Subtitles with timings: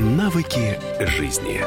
[0.00, 1.60] Навыки жизни.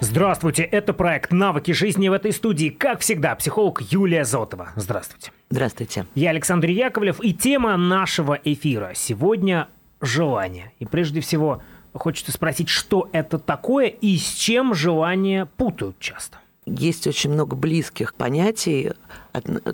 [0.00, 2.70] Здравствуйте, это проект «Навыки жизни» в этой студии.
[2.70, 4.70] Как всегда, психолог Юлия Зотова.
[4.74, 5.30] Здравствуйте.
[5.48, 6.06] Здравствуйте.
[6.16, 9.68] Я Александр Яковлев, и тема нашего эфира сегодня–
[10.00, 10.72] желание.
[10.80, 11.62] И прежде всего,
[11.92, 16.38] хочется спросить, что это такое и с чем желание путают часто?
[16.66, 18.90] Есть очень много близких понятий,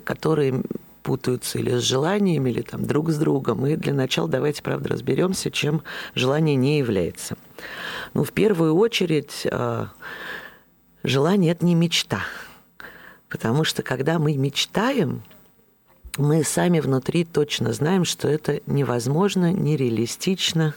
[0.03, 0.61] которые
[1.05, 3.65] путаются или с желаниями, или там друг с другом.
[3.67, 5.83] И для начала давайте, правда, разберемся, чем
[6.15, 7.37] желание не является.
[8.15, 9.89] Ну, в первую очередь, а,
[11.03, 12.21] желание– это не мечта.
[13.29, 15.21] Потому что когда мы мечтаем,
[16.17, 20.73] мы сами внутри точно знаем, что это невозможно, нереалистично.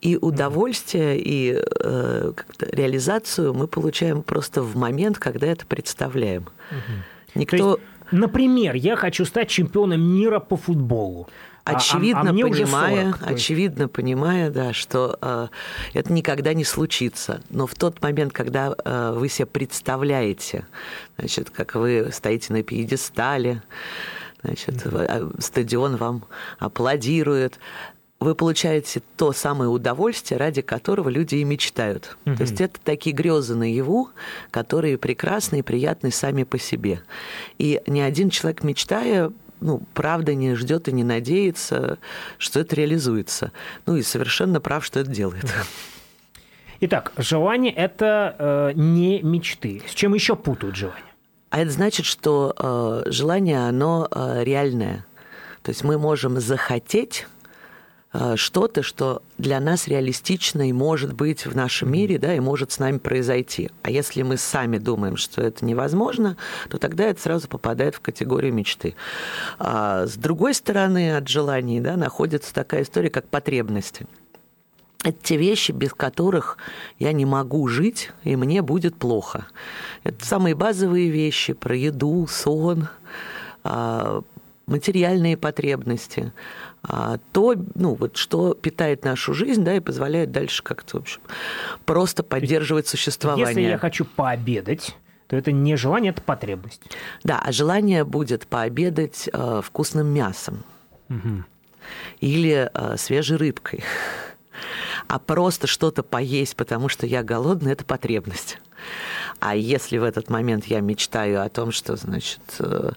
[0.00, 6.48] И удовольствие, и э, реализацию мы получаем просто в момент, когда это представляем.
[7.34, 7.78] Никто...
[8.10, 11.28] Например, я хочу стать чемпионом мира по футболу.
[11.64, 15.48] А, а, очевидно, а, а понимая, 40, очевидно понимая, да, что э,
[15.92, 17.42] это никогда не случится.
[17.50, 20.66] Но в тот момент, когда э, вы себе представляете,
[21.18, 23.62] значит, как вы стоите на пьедестале,
[24.42, 25.40] значит, mm-hmm.
[25.40, 26.24] стадион вам
[26.58, 27.58] аплодирует,
[28.20, 32.18] вы получаете то самое удовольствие, ради которого люди и мечтают.
[32.26, 32.36] Угу.
[32.36, 34.10] То есть это такие грезы наяву,
[34.50, 37.02] которые прекрасны и приятны сами по себе.
[37.58, 41.98] И ни один человек, мечтая, ну, правда не ждет и не надеется,
[42.36, 43.52] что это реализуется.
[43.86, 45.46] Ну и совершенно прав, что это делает.
[46.80, 49.82] Итак, желание это э, не мечты.
[49.86, 51.02] С чем еще путают желание?
[51.50, 52.54] А это значит, что
[53.06, 55.04] э, желание, оно э, реальное.
[55.62, 57.26] То есть мы можем захотеть
[58.34, 62.80] что-то, что для нас реалистично и может быть в нашем мире, да, и может с
[62.80, 63.70] нами произойти.
[63.82, 66.36] А если мы сами думаем, что это невозможно,
[66.68, 68.96] то тогда это сразу попадает в категорию мечты.
[69.58, 74.06] А с другой стороны, от желаний да, находится такая история, как потребности.
[75.02, 76.58] Это те вещи, без которых
[76.98, 79.46] я не могу жить, и мне будет плохо.
[80.04, 82.88] Это самые базовые вещи про еду, сон,
[83.64, 84.22] а,
[84.66, 86.32] материальные потребности,
[86.82, 91.20] то, ну, вот, что питает нашу жизнь, да, и позволяет дальше как-то, в общем,
[91.84, 93.46] просто поддерживать существование.
[93.46, 94.96] Если я хочу пообедать,
[95.26, 96.82] то это не желание, это потребность.
[97.22, 100.64] Да, а желание будет пообедать э, вкусным мясом
[101.08, 101.44] угу.
[102.20, 103.84] или э, свежей рыбкой.
[105.06, 108.58] А просто что-то поесть, потому что я голодный, это потребность.
[109.40, 112.92] А если в этот момент я мечтаю о том, что, значит, э,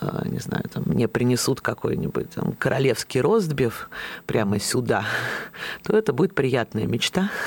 [0.00, 3.90] э, не знаю, там, мне принесут какой-нибудь там, королевский ростбиф
[4.24, 5.04] прямо сюда,
[5.82, 7.30] то это будет приятная мечта.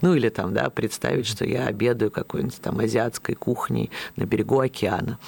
[0.00, 5.18] Ну или там, да, представить, что я обедаю какой-нибудь там азиатской кухней на берегу океана.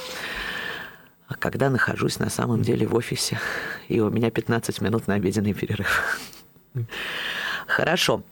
[1.28, 3.38] А когда нахожусь на самом деле в офисе,
[3.88, 6.20] и у меня 15 минут на обеденный перерыв.
[7.68, 8.22] Хорошо.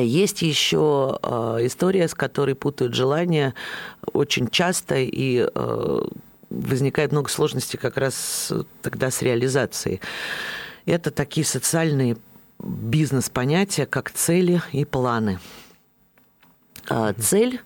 [0.00, 3.54] Есть еще э, история, с которой путают желания
[4.12, 6.00] очень часто, и э,
[6.50, 8.52] возникает много сложностей как раз
[8.82, 10.00] тогда с реализацией.
[10.86, 12.16] Это такие социальные
[12.58, 15.38] бизнес-понятия, как цели и планы.
[16.88, 17.60] А цель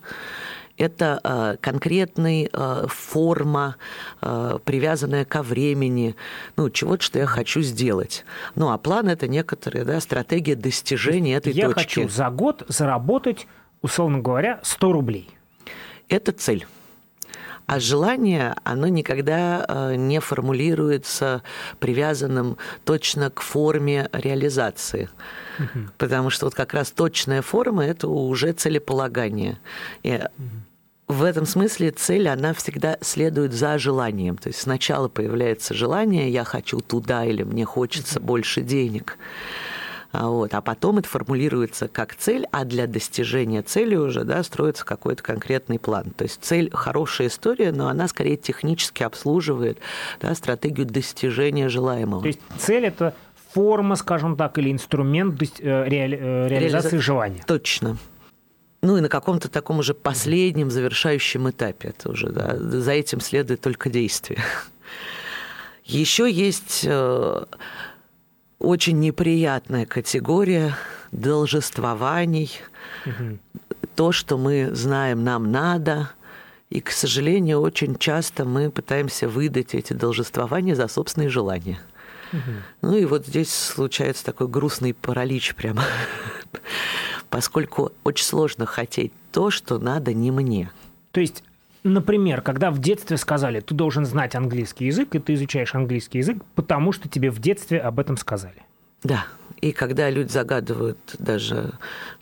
[0.77, 3.77] это э, конкретная э, форма,
[4.21, 6.17] э, привязанная ко времени,
[6.57, 8.25] ну, чего-то, что я хочу сделать.
[8.55, 12.01] Ну, а план– это некоторая да, стратегия достижения этой я точки.
[12.01, 13.47] Я хочу за год заработать,
[13.83, 15.31] условно говоря, 100 рублей.
[16.09, 16.67] Это цель.
[17.67, 21.43] А желание, оно никогда не формулируется
[21.81, 25.09] привязанным точно к форме реализации.
[25.59, 25.91] Угу.
[25.99, 29.59] Потому что вот как раз точная форма– это уже целеполагание.
[30.03, 30.67] И угу
[31.09, 34.37] в этом смысле цель, она всегда следует за желанием.
[34.37, 39.17] То есть сначала появляется желание, я хочу туда или мне хочется больше денег.
[40.13, 44.85] А вот, а потом это формулируется как цель, а для достижения цели уже да, строится
[44.85, 46.11] какой-то конкретный план.
[46.17, 49.79] То есть цель хорошая история, но она скорее технически обслуживает
[50.21, 52.23] да, стратегию достижения желаемого.
[52.23, 53.15] То есть цель это
[53.53, 56.19] форма, скажем так, или инструмент э, реали...
[56.21, 57.03] Э, реализации Реализа...
[57.03, 57.43] желания.
[57.47, 57.97] Точно
[58.83, 61.89] ну и на каком-то таком уже последнем завершающем этапе.
[61.89, 64.39] Это уже, да, за этим следует только действие.
[65.85, 67.45] Еще есть э,
[68.67, 70.75] очень неприятная категория
[71.13, 72.51] должествований.
[73.07, 73.39] Угу.
[73.95, 76.11] То, что мы знаем, нам надо.
[76.69, 81.79] И, к сожалению, очень часто мы пытаемся выдать эти должествования за собственные желания.
[82.33, 82.53] Угу.
[82.83, 85.85] Ну и вот здесь случается такой грустный паралич прямо
[87.31, 90.73] поскольку очень сложно хотеть то, что надо не мне.
[91.13, 91.45] То есть
[91.87, 96.39] Например, когда в детстве сказали, ты должен знать английский язык, и ты изучаешь английский язык,
[96.57, 98.65] потому что тебе в детстве об этом сказали.
[99.05, 99.27] Да,
[99.61, 101.75] И когда люди загадывают даже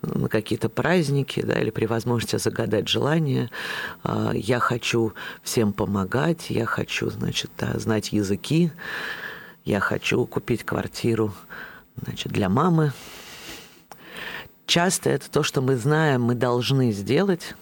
[0.02, 3.48] на какие-то праздники, да, или при возможности загадать желание,
[4.02, 8.70] а, я хочу всем помогать, я хочу, значит, знать языки,
[9.64, 11.32] я хочу купить квартиру,
[12.04, 12.92] значит, для мамы.
[14.66, 17.54] Часто это то, что мы знаем, мы должны сделать,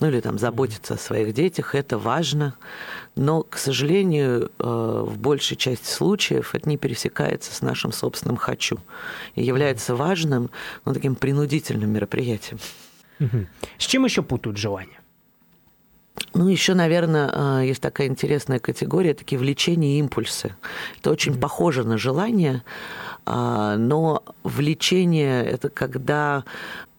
[0.00, 2.54] ну или там заботиться о своих детях, это важно.
[3.16, 8.78] Но, к сожалению, э, в большей части случаев это не пересекается с нашим собственным «хочу»
[9.34, 10.50] и является важным,
[10.84, 12.58] ну, таким принудительным мероприятием.
[13.78, 15.00] С чем еще путают желания?
[16.34, 17.30] Ну, еще, наверное,
[17.62, 20.54] э, есть такая интересная категория, такие влечения и импульсы.
[20.98, 21.40] Это очень mm-hmm.
[21.40, 22.62] похоже на желание,
[23.24, 26.44] а, но влечение– это когда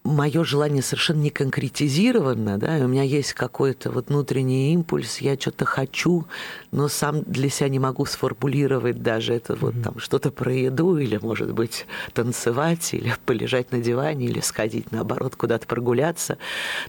[0.09, 5.37] мое желание совершенно не конкретизировано, да, и у меня есть какой-то вот внутренний импульс, я
[5.39, 6.25] что-то хочу,
[6.71, 9.83] но сам для себя не могу сформулировать даже это вот mm-hmm.
[9.83, 15.35] там что-то про еду, или, может быть, танцевать, или полежать на диване, или сходить, наоборот,
[15.35, 16.37] куда-то прогуляться.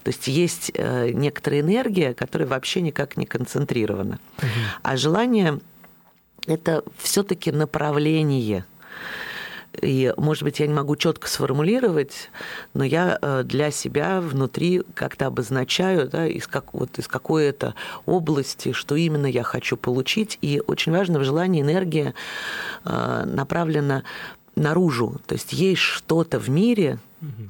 [0.03, 4.19] То есть есть э, некоторая энергия, которая вообще никак не концентрирована.
[4.39, 4.49] Mm-hmm.
[4.83, 5.61] А желание–
[6.47, 8.65] это все-таки направление–
[9.83, 12.31] и, может быть, я не могу четко сформулировать,
[12.75, 17.75] но я э, для себя внутри как-то обозначаю, да, из, как, вот, из какой-то
[18.07, 20.39] области, что именно я хочу получить.
[20.43, 22.15] И очень важно в желании энергия
[22.85, 24.03] э, направлена
[24.57, 25.21] наружу.
[25.27, 26.99] То есть есть что-то в мире,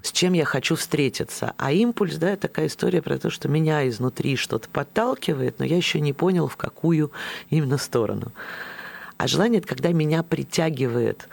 [0.03, 1.55] с чем я хочу встретиться.
[1.56, 6.00] А импульс, да, такая история про то, что меня изнутри что-то подталкивает, но я еще
[6.00, 7.12] не понял, в какую
[7.50, 8.32] именно сторону.
[9.17, 11.29] А желание это когда меня притягивает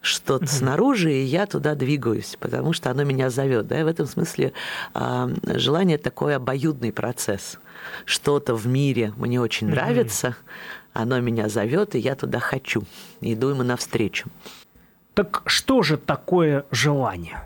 [0.00, 0.52] что-то угу.
[0.52, 3.66] снаружи, и я туда двигаюсь, потому что оно меня зовет.
[3.66, 3.80] Да?
[3.80, 4.52] И в этом смысле
[4.94, 7.58] э, желание такой обоюдный процесс.
[8.04, 9.76] Что-то в мире мне очень угу.
[9.76, 10.36] нравится,
[10.92, 12.82] оно меня зовет, и я туда хочу.
[13.20, 14.28] Иду ему навстречу.
[15.14, 17.42] Так что же такое желание?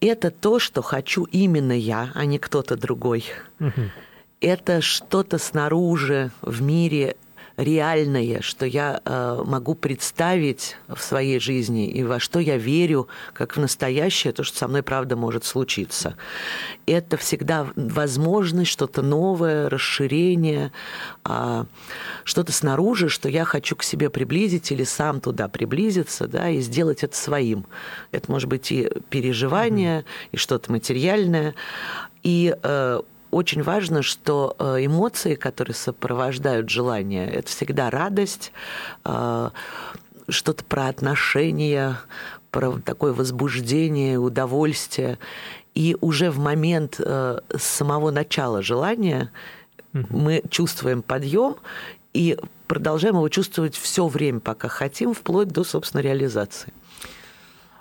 [0.00, 3.24] Это то, что хочу именно я, а не кто-то другой.
[3.58, 3.90] Угу.
[4.40, 7.16] Это что-то снаружи в мире
[7.60, 13.56] реальное, что я э, могу представить в своей жизни и во что я верю, как
[13.56, 16.16] в настоящее, то, что со мной правда может случиться.
[16.86, 20.72] Это всегда возможность, что-то новое, расширение,
[21.28, 21.64] э,
[22.24, 27.02] что-то снаружи, что я хочу к себе приблизить или сам туда приблизиться, да, и сделать
[27.02, 27.66] это своим.
[28.10, 30.28] Это может быть и переживание, mm-hmm.
[30.32, 31.54] и что-то материальное.
[32.22, 38.52] И э, очень важно, что э, эмоции, которые сопровождают желание, это всегда радость,
[39.04, 39.50] э,
[40.28, 41.96] что-то про отношения,
[42.50, 45.18] про такое возбуждение, удовольствие.
[45.74, 49.30] И уже в момент э, самого начала желания
[49.92, 50.06] mm-hmm.
[50.10, 51.56] мы чувствуем подъем
[52.12, 52.36] и
[52.66, 56.72] продолжаем его чувствовать все время, пока хотим, вплоть до, собственно, реализации.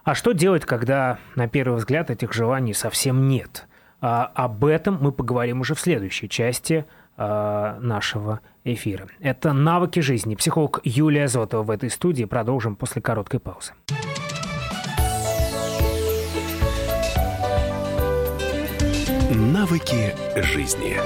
[0.04, 3.68] А что делать, когда на первый взгляд этих желаний совсем нет?
[4.02, 6.86] А, об этом мы поговорим уже в следующей части
[7.18, 9.08] а, нашего эфира.
[9.20, 10.36] Это «Навыки жизни».
[10.36, 12.26] Психолог Юлия Зотова в этой студии.
[12.26, 13.74] Продолжим после короткой паузы.
[19.32, 20.98] Навыки жизни.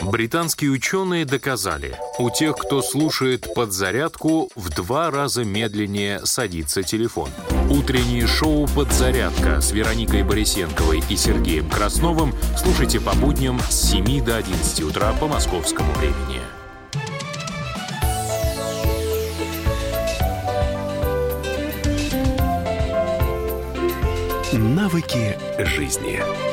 [0.00, 7.28] Британские ученые доказали, у тех, кто слушает подзарядку, в два раза медленнее садится телефон.
[7.70, 14.38] Утреннее шоу «Подзарядка» с Вероникой Борисенковой и Сергеем Красновым слушайте по будням с 7 до
[14.38, 16.40] 11 утра по московскому времени.
[24.52, 26.49] Навыки жизни.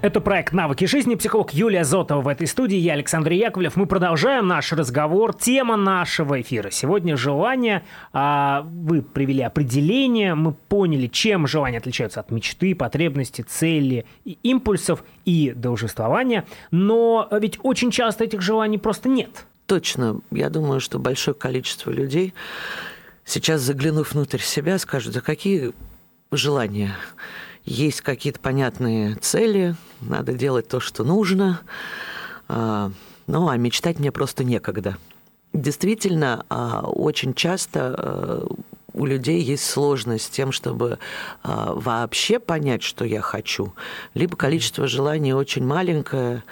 [0.00, 1.16] Это проект «Навыки жизни».
[1.16, 2.76] Психолог Юлия Зотова в этой студии.
[2.76, 3.74] Я Александр Яковлев.
[3.74, 5.34] Мы продолжаем наш разговор.
[5.34, 7.82] Тема нашего эфира сегодня– желание.
[8.12, 10.36] А, вы привели определение.
[10.36, 16.46] Мы поняли, чем желания отличаются от мечты, потребности, цели, и импульсов и должествования.
[16.70, 19.46] Но ведь очень часто этих желаний просто нет.
[19.66, 20.20] Точно.
[20.30, 22.34] Я думаю, что большое количество людей
[23.24, 25.72] сейчас, заглянув внутрь себя, скажут, да какие
[26.30, 26.94] желания?
[27.68, 31.60] Есть какие-то понятные цели, надо делать то, что нужно.
[32.48, 32.90] А,
[33.26, 34.96] ну, а мечтать мне просто некогда.
[35.52, 38.46] Действительно, а, очень часто а,
[38.98, 40.98] у людей есть сложность с тем, чтобы
[41.42, 43.72] а, вообще понять, что я хочу.
[44.14, 46.42] Либо количество желаний очень маленькое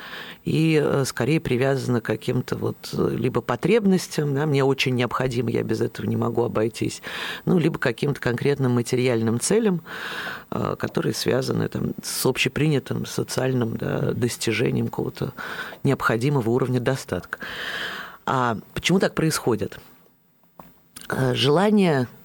[0.45, 5.81] и а, скорее привязано к каким-то вот либо потребностям, да, мне очень необходимо, я без
[5.81, 7.03] этого не могу обойтись,
[7.45, 9.83] ну, либо каким-то конкретным материальным целям,
[10.51, 15.33] а, которые связаны там, с общепринятым социальным да, достижением какого-то
[15.83, 17.39] необходимого уровня достатка.
[18.25, 19.81] А почему так происходит?
[21.09, 22.07] Э, желание–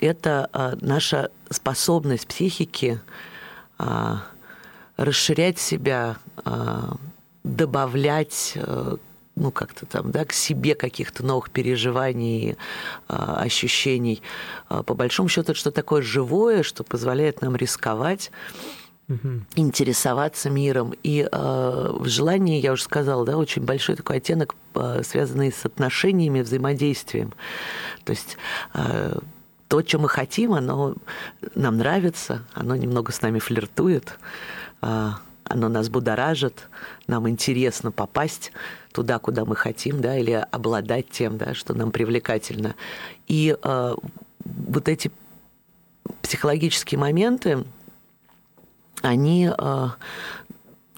[0.00, 3.00] это э, наша способность психики
[3.78, 4.14] э,
[4.96, 6.16] расширять себя,
[7.42, 8.58] добавлять
[9.34, 12.58] ну, как-то там, да, к себе каких-то новых переживаний,
[13.08, 14.22] ощущений.
[14.68, 18.30] По большому счету, что такое живое, что позволяет нам рисковать,
[19.10, 19.42] угу.
[19.56, 20.94] интересоваться миром.
[21.02, 25.66] И э, в желании, я уже сказала, да, очень большой такой оттенок, э, связанный с
[25.66, 27.32] отношениями, взаимодействием.
[28.04, 28.36] То есть
[28.74, 29.18] э,
[29.70, 30.96] то, что мы хотим, оно
[31.54, 34.18] нам нравится, оно немного с нами флиртует,
[34.82, 35.10] э,
[35.44, 36.68] оно нас будоражит,
[37.06, 38.50] нам интересно попасть
[38.90, 42.74] туда, куда мы хотим, да, или обладать тем, да, что нам привлекательно.
[43.28, 43.94] И э,
[44.44, 45.12] вот эти
[46.22, 47.64] психологические моменты,
[49.02, 49.88] они э,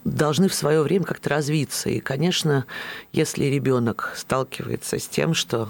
[0.04, 1.90] должны в свое время как-то развиться.
[1.90, 2.64] И, конечно,
[3.12, 5.68] если ребенок сталкивается с тем, что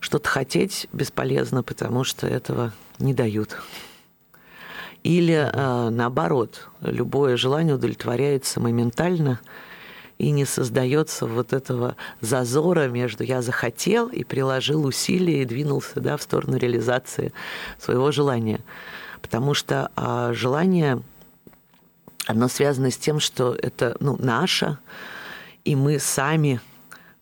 [0.00, 3.56] что-то хотеть бесполезно, потому что этого не дают.
[5.02, 9.40] Или э, наоборот, любое желание удовлетворяется моментально
[10.18, 16.18] и не создается вот этого зазора между я захотел и приложил усилия и двинулся да,
[16.18, 17.32] в сторону реализации
[17.78, 18.60] своего желания.
[19.22, 21.02] Потому что э, желание
[22.26, 24.76] оно связано с тем, что это ну, наше,
[25.64, 26.60] и мы сами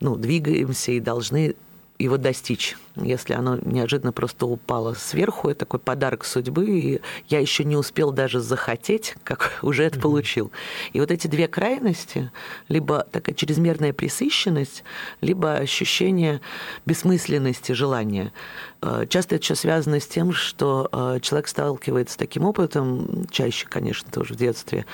[0.00, 1.54] ну, двигаемся и должны
[1.98, 2.76] его достичь.
[2.94, 8.12] Если оно неожиданно просто упало сверху, это такой подарок судьбы, и я еще не успел
[8.12, 10.52] даже захотеть, как уже это получил.
[10.92, 12.30] И вот эти две крайности,
[12.68, 14.84] либо такая чрезмерная присыщенность,
[15.20, 16.40] либо ощущение
[16.86, 18.32] бессмысленности желания.
[18.80, 23.66] Э, часто это еще связано с тем, что э, человек сталкивается с таким опытом, чаще,
[23.68, 24.86] конечно, тоже в детстве,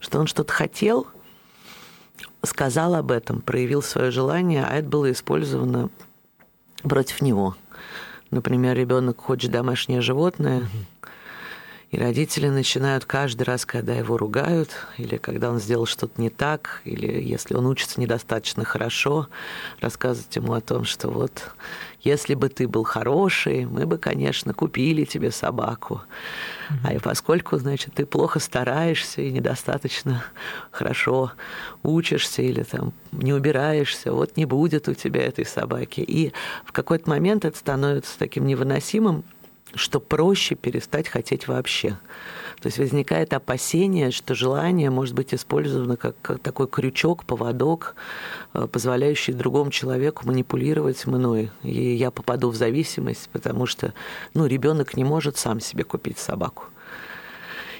[0.00, 1.06] что он что-то хотел,
[2.42, 5.90] сказал об этом, проявил свое желание, а это было использовано
[6.82, 7.56] против него.
[8.30, 10.62] Например, ребенок хочет домашнее животное,
[11.90, 16.82] и родители начинают каждый раз, когда его ругают, или когда он сделал что-то не так,
[16.84, 19.28] или если он учится недостаточно хорошо,
[19.80, 21.50] рассказывать ему о том, что вот
[22.02, 26.02] если бы ты был хороший, мы бы, конечно, купили тебе собаку.
[26.84, 30.22] А и поскольку, значит, ты плохо стараешься и недостаточно
[30.70, 31.32] хорошо
[31.82, 36.00] учишься или там не убираешься, вот не будет у тебя этой собаки.
[36.00, 36.32] И
[36.66, 39.24] в какой-то момент это становится таким невыносимым,
[39.74, 41.98] что проще перестать хотеть вообще.
[42.60, 47.94] То есть возникает опасение, что желание может быть использовано как, как такой крючок, поводок,
[48.52, 51.50] э, позволяющий другому человеку манипулировать мной.
[51.62, 53.94] И я попаду в зависимость, потому что
[54.34, 56.64] ну, ребенок не может сам себе купить собаку.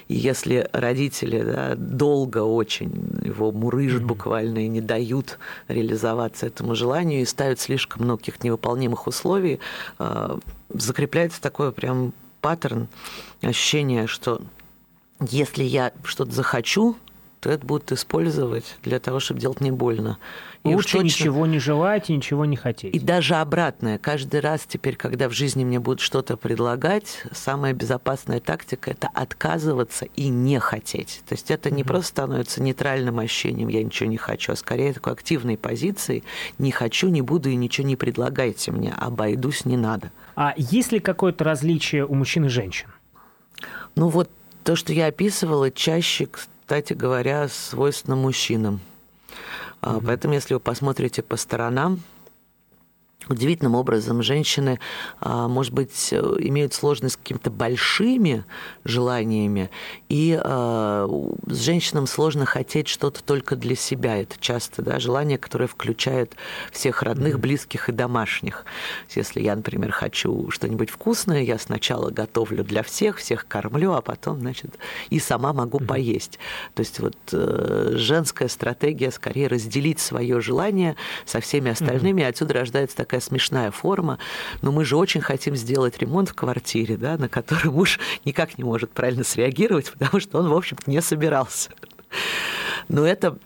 [0.09, 5.37] И если родители да, долго очень его мурыжат буквально и не дают
[5.67, 9.59] реализоваться этому желанию и ставят слишком многих невыполнимых условий,
[9.99, 10.37] э,
[10.69, 12.87] закрепляется такой прям паттерн,
[13.41, 14.41] ощущение, что
[15.21, 16.97] если я что-то захочу,
[17.39, 20.17] то это будут использовать для того, чтобы делать не больно.
[20.65, 21.05] И Лучше точно...
[21.05, 22.93] ничего не желать и ничего не хотеть.
[22.93, 23.97] И даже обратное.
[23.97, 30.05] Каждый раз теперь, когда в жизни мне будут что-то предлагать, самая безопасная тактика– это отказываться
[30.17, 31.21] и не хотеть.
[31.29, 35.13] То есть это не просто становится нейтральным ощущением «я ничего не хочу», а скорее такой
[35.13, 36.25] активной позицией
[36.57, 40.11] «не хочу, не буду и ничего не предлагайте мне, обойдусь, не надо».
[40.35, 42.87] А есть ли какое-то различие у мужчин и женщин?
[43.95, 44.29] Ну вот
[44.63, 46.27] то, что я описывала, чаще,
[46.69, 48.79] кстати говоря, свойственно мужчинам.
[49.81, 50.03] Mm-hmm.
[50.05, 51.99] Поэтому, если вы посмотрите по сторонам,
[53.29, 54.79] удивительным образом женщины,
[55.19, 58.45] а, может быть, э, имеют сложность с какими-то большими
[58.83, 59.69] желаниями,
[60.09, 61.07] и а,
[61.47, 64.17] с женщинам сложно хотеть что-то только для себя.
[64.17, 66.35] Это часто да, желание, которое включает
[66.71, 68.65] всех родных, близких и домашних.
[69.15, 74.39] Если я, например, хочу что-нибудь вкусное, я сначала готовлю для всех, всех кормлю, а потом,
[74.39, 74.77] значит,
[75.09, 76.39] и сама могу поесть.
[76.73, 80.95] То есть вот э, женская стратегия скорее разделить свое желание
[81.25, 84.17] со всеми остальными, отсюда рождается такая такая смешная форма,
[84.61, 88.63] но мы же очень хотим сделать ремонт в квартире, да, на который муж никак не
[88.63, 91.69] может правильно среагировать, потому что он, в общем-то, не собирался.
[92.87, 93.37] Но это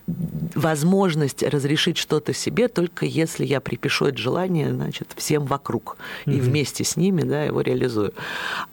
[0.56, 5.98] возможность разрешить что-то себе, только если я припишу это желание, значит, всем вокруг.
[6.26, 6.34] Mm-hmm.
[6.34, 8.14] И вместе с ними, да, его реализую.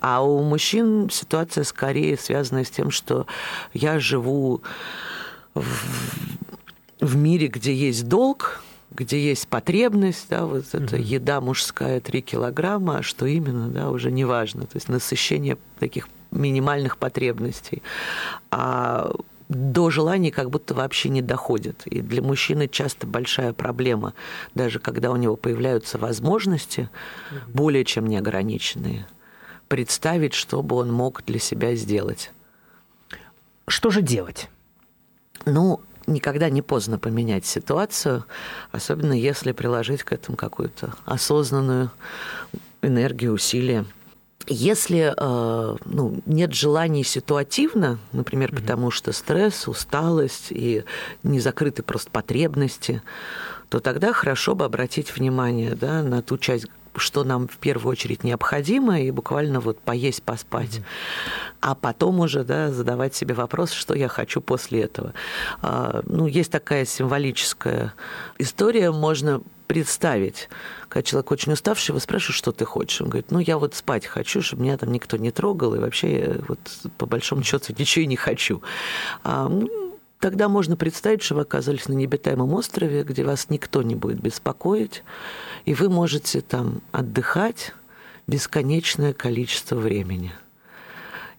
[0.00, 3.26] А у мужчин ситуация скорее связана с тем, что
[3.74, 4.62] я живу
[5.54, 5.64] в,
[7.00, 10.84] в мире, где есть долг, где есть потребность, да, вот mm-hmm.
[10.84, 14.62] эта еда мужская 3 килограмма, а что именно, да, уже не важно.
[14.62, 17.82] То есть насыщение таких минимальных потребностей.
[18.50, 19.12] А
[19.48, 21.82] до желаний как будто вообще не доходит.
[21.86, 24.14] И для мужчины часто большая проблема,
[24.54, 26.88] даже когда у него появляются возможности,
[27.48, 29.06] более чем неограниченные,
[29.66, 32.30] представить, что бы он мог для себя сделать.
[33.66, 34.48] Что же делать?
[35.46, 38.24] Ну, никогда не поздно поменять ситуацию,
[38.72, 41.90] особенно если приложить к этому какую-то осознанную
[42.82, 43.84] энергию, усилия.
[44.46, 48.60] Если э, ну, нет желаний ситуативно, например, mm-hmm.
[48.60, 50.84] потому что стресс, усталость и
[51.22, 53.02] не закрыты просто потребности,
[53.68, 56.66] то тогда хорошо бы обратить внимание да, на ту часть
[56.96, 60.76] что нам в первую очередь необходимо, и буквально вот поесть, поспать.
[60.76, 60.84] Mm-hmm.
[61.60, 65.12] А потом уже да, задавать себе вопрос, что я хочу после этого.
[65.62, 67.94] А, ну, есть такая символическая
[68.38, 70.48] история, можно представить,
[70.88, 73.00] когда человек очень уставший, вы спрашиваете, что ты хочешь?
[73.00, 76.18] Он говорит, ну, я вот спать хочу, чтобы меня там никто не трогал, и вообще
[76.18, 76.58] я вот
[76.98, 78.62] по большому счету ничего и не хочу.
[79.22, 79.48] А,
[80.20, 85.02] тогда можно представить, что вы оказались на необитаемом острове, где вас никто не будет беспокоить,
[85.64, 87.72] и вы можете там отдыхать
[88.26, 90.32] бесконечное количество времени.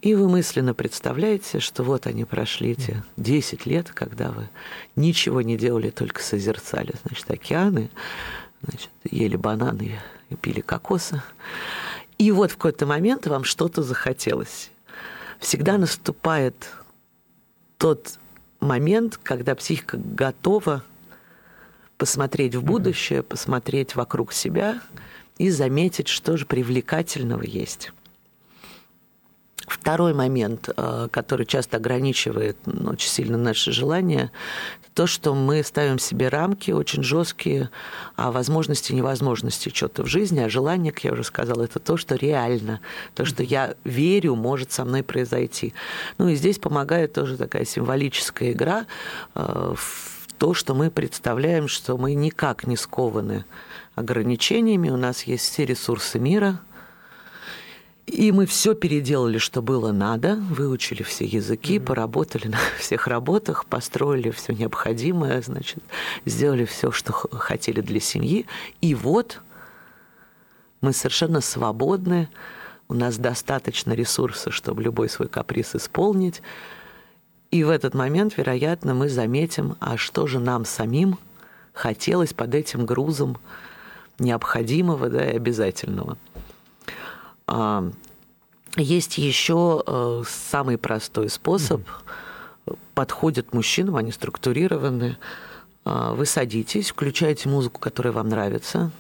[0.02, 4.50] И вы мысленно представляете, что вот они прошли эти 10 лет, когда вы
[4.96, 7.92] ничего не делали, только созерцали, значит, океаны,
[8.64, 11.22] значит, ели бананы и пили кокосы.
[12.18, 14.72] И вот в какой-то момент вам что-то захотелось.
[15.40, 16.56] Всегда наступает
[17.78, 18.18] тот
[18.62, 20.84] момент, когда психика готова
[21.98, 24.82] посмотреть в будущее, посмотреть вокруг себя
[25.38, 27.92] и заметить, что же привлекательного есть.
[29.68, 34.32] Второй момент, э, который часто ограничивает ну, очень сильно наши желания,
[34.94, 37.70] то, что мы ставим себе рамки очень жесткие
[38.16, 41.98] о возможности и невозможности чего-то в жизни, а желание, как я уже сказала, это то,
[41.98, 42.82] что реально,
[43.16, 45.74] то, что я верю, может со мной произойти.
[46.18, 48.86] Ну и здесь помогает тоже такая символическая игра
[49.36, 53.46] э, в то, что мы представляем, что мы никак не скованы
[53.96, 56.60] ограничениями, у нас есть все ресурсы мира–
[58.22, 61.84] и мы все переделали, что было надо, выучили все языки, mm-hmm.
[61.84, 65.80] поработали на всех работах, построили все необходимое, значит,
[66.24, 68.46] сделали все, что хотели для семьи.
[68.80, 69.42] И вот
[70.82, 72.30] мы совершенно свободны,
[72.90, 76.44] у нас достаточно ресурсов, чтобы любой свой каприз исполнить.
[77.50, 81.18] И в этот момент, вероятно, мы заметим, а что же нам самим
[81.74, 83.40] хотелось под этим грузом
[84.20, 86.20] необходимого да, и обязательного.
[88.78, 91.82] Есть еще э, самый простой способ.
[92.94, 95.18] Подходят мужчинам, они структурированы.
[95.84, 98.92] А, вы садитесь, включаете музыку, которая вам нравится.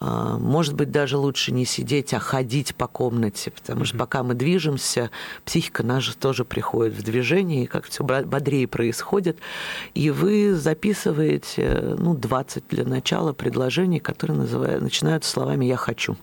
[0.00, 4.34] А, может быть, даже лучше не сидеть, а ходить по комнате, потому что пока мы
[4.34, 5.10] движемся,
[5.44, 9.38] психика наша тоже приходит в движение, и как все бодрее происходит.
[9.94, 16.16] И вы записываете ну, 20 для начала предложений, которые называют, начинаются словами «я хочу».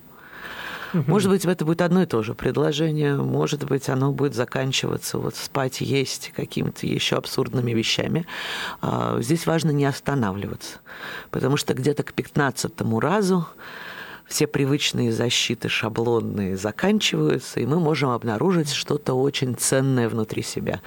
[1.08, 5.36] Может быть, это будет одно и то же предложение, может быть, оно будет заканчиваться вот
[5.36, 8.26] спать, есть какими-то еще абсурдными вещами.
[8.82, 10.80] А, здесь важно не останавливаться,
[11.32, 13.48] потому что где-то к пятнадцатому разу
[14.28, 20.82] все привычные защиты шаблонные заканчиваются, и мы можем обнаружить что-то очень ценное внутри себя.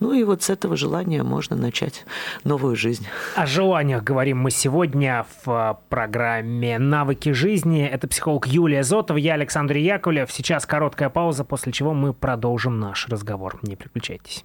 [0.00, 2.04] Ну и вот с этого желания можно начать
[2.44, 3.06] новую жизнь.
[3.36, 7.84] О желаниях говорим мы сегодня в а, программе «Навыки жизни».
[7.84, 10.30] Это психолог Юлия Зотова, я Александр Яковлев.
[10.30, 13.58] Сейчас короткая пауза, после чего мы продолжим наш разговор.
[13.62, 14.44] Не переключайтесь.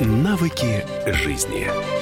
[0.00, 2.01] Навыки жизни.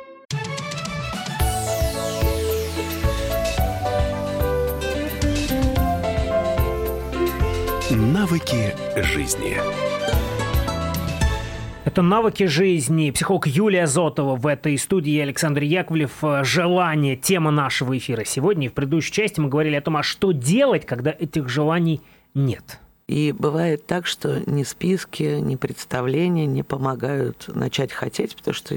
[8.21, 9.57] Навыки жизни.
[11.85, 13.09] Это «Навыки жизни».
[13.09, 16.11] Психолог Юлия Зотова в этой студии, Александр Яковлев.
[16.43, 18.67] Желание– тема нашего эфира сегодня.
[18.67, 21.99] И в предыдущей части мы говорили о том, а что делать, когда этих желаний
[22.35, 22.79] нет.
[23.11, 28.73] И бывает так, что ни списки, ни представления не помогают начать хотеть, потому что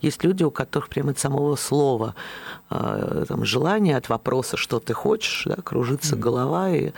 [0.00, 2.16] есть люди, у которых прямо от самого слова
[2.68, 6.18] э, там, желание от вопроса, что ты хочешь, да, кружится mm.
[6.18, 6.90] голова и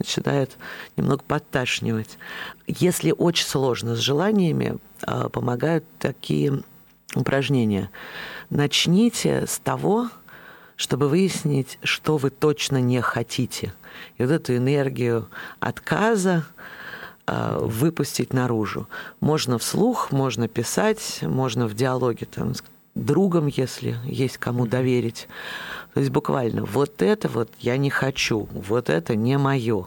[0.00, 0.56] начинает
[0.96, 2.18] немного подташнивать.
[2.66, 6.64] Если очень сложно с желаниями, э, помогают такие
[7.14, 7.90] упражнения.
[8.50, 10.10] Начните с того,
[10.76, 13.72] чтобы выяснить, что вы точно не хотите.
[14.18, 15.28] И вот эту энергию
[15.60, 16.44] отказа
[17.26, 18.88] э, выпустить наружу.
[19.20, 22.62] Можно вслух, можно писать, можно в диалоге там, с
[22.94, 25.28] другом, если есть кому доверить.
[25.94, 29.86] То есть буквально вот это вот я не хочу, вот это не мое,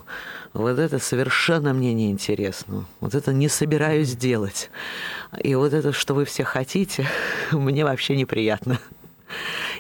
[0.54, 4.70] вот это совершенно мне не интересно, вот это не собираюсь делать.
[5.44, 7.08] И вот это, что вы все хотите,
[7.52, 8.80] мне вообще неприятно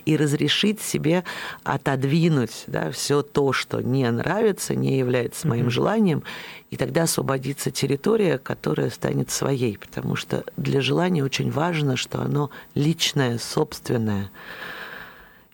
[0.07, 1.25] и разрешить себе
[1.65, 5.69] отодвинуть да, все то, что не нравится, не является моим mm-hmm.
[5.69, 6.23] желанием,
[6.71, 12.51] и тогда освободится территория, которая станет своей, потому что для желания очень важно, что оно
[12.73, 14.31] личное, собственное.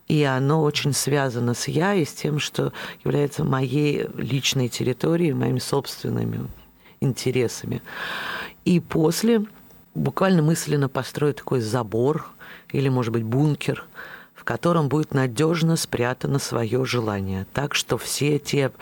[0.08, 5.58] И оно очень связано с я и с тем, что является моей личной территорией, моими
[5.58, 6.48] собственными
[7.02, 7.82] интересами.
[8.66, 9.46] И после
[9.96, 12.32] буквально мысленно построить такой забор
[12.72, 13.88] или, может быть, бункер–
[14.44, 17.48] в котором будет надежно спрятано свое желание.
[17.54, 18.74] Так что все те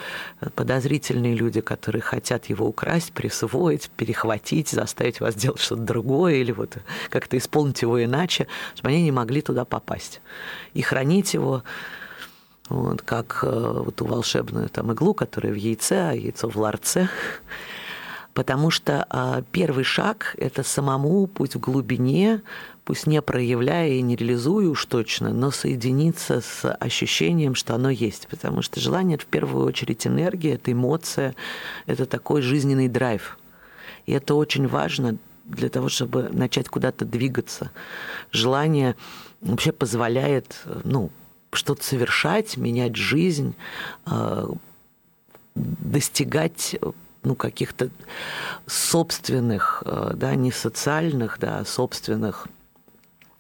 [0.55, 6.77] подозрительные люди, которые хотят его украсть, присвоить, перехватить, заставить вас делать что-то другое или вот
[7.11, 10.19] как-то исполнить его иначе, чтобы они не могли туда попасть.
[10.73, 11.61] И хранить его
[12.67, 17.07] вот, как э, вот ту волшебную там иглу, которая в яйце, а яйцо в ларце.
[18.33, 22.41] Потому что а, первый шаг– это самому, путь в глубине,
[22.91, 28.27] пусть не проявляя и не реализуя уж точно, но соединиться с ощущением, что оно есть.
[28.27, 31.33] Потому что желание– это в первую очередь энергия, это эмоция,
[31.85, 33.39] это такой жизненный драйв.
[34.07, 37.71] И это очень важно для того, чтобы начать куда-то двигаться.
[38.33, 38.97] Желание
[39.39, 41.11] вообще позволяет ну,
[41.53, 43.55] что-то совершать, менять жизнь,
[44.05, 44.49] э,
[45.55, 46.75] достигать
[47.23, 47.89] ну, каких-то
[48.67, 52.49] собственных, э, да, не социальных, да, а собственных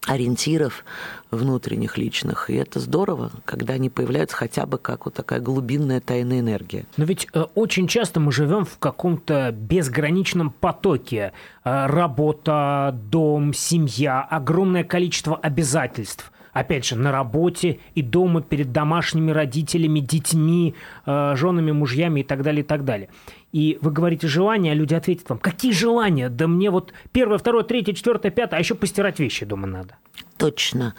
[0.07, 0.83] ориентиров
[1.29, 2.49] внутренних личных.
[2.49, 6.85] И это здорово, когда они появляются хотя бы как вот такая глубинная тайная энергия.
[6.97, 11.33] Но ведь э, очень часто мы живем в каком-то безграничном потоке.
[11.63, 19.31] Э, работа, дом, семья, огромное количество обязательств– опять же, на работе и дома перед домашними
[19.31, 23.09] родителями, детьми, э, женами, мужьями и так далее, и так далее
[23.51, 26.29] и вы говорите желания, а люди ответят вам, какие желания?
[26.29, 29.95] Да мне вот первое, второе, третье, четвертое, пятое, а еще постирать вещи дома надо.
[30.37, 30.95] Точно.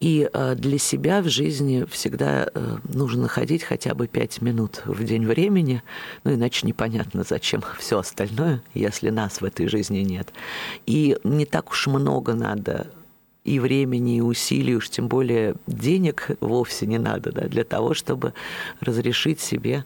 [0.00, 5.04] И э, для себя в жизни всегда э, нужно находить хотя бы пять минут в
[5.04, 5.84] день времени,
[6.24, 10.32] ну иначе непонятно, зачем все остальное, если нас в этой жизни нет.
[10.86, 12.88] И не так уж много надо
[13.44, 18.34] и времени, и усилий, уж тем более денег вовсе не надо да, для того, чтобы
[18.80, 19.84] разрешить себе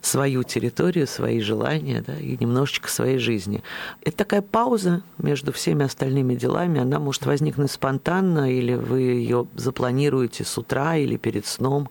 [0.00, 3.62] свою территорию, свои желания да, и немножечко своей жизни.
[4.02, 6.80] Это такая пауза между всеми остальными делами.
[6.80, 11.88] Она может возникнуть спонтанно, или вы ее запланируете с утра или перед сном.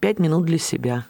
[0.00, 1.06] Пять минут для себя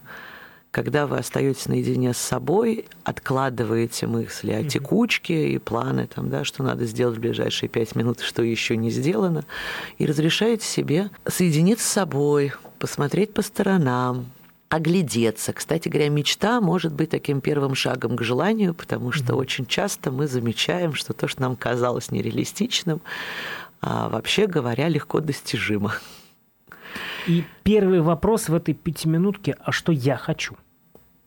[0.75, 6.65] когда вы остаетесь наедине с собой, откладываете мысли о текучке и планы, там, да, что
[6.65, 9.45] надо сделать в ближайшие пять минут, что еще не сделано,
[9.99, 14.27] и разрешаете себе соединиться с собой, посмотреть по сторонам,
[14.69, 15.53] оглядеться.
[15.53, 19.37] Кстати говоря, мечта может быть таким первым шагом к желанию, потому что mm-hmm.
[19.37, 23.01] очень часто мы замечаем, что то, что нам казалось нереалистичным,
[23.81, 25.95] а вообще говоря, легко достижимо.
[27.29, 30.57] И первый вопрос в этой пятиминутке, а что я хочу?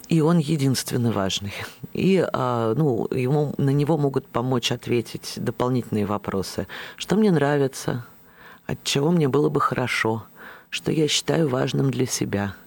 [0.07, 1.53] И он единственно важный.
[1.93, 6.67] И а, ну, ему, на него могут помочь ответить дополнительные вопросы.
[6.95, 8.05] Что мне нравится?
[8.65, 10.25] От чего мне было бы хорошо?
[10.69, 12.55] Что я считаю важным для себя–